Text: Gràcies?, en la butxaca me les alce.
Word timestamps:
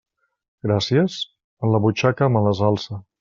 Gràcies?, 0.69 1.17
en 1.67 1.75
la 1.75 1.83
butxaca 1.87 2.31
me 2.37 2.43
les 2.49 2.63
alce. 2.73 3.03